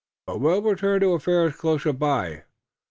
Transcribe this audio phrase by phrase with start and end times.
[0.25, 2.45] But we'll return to affairs closer by.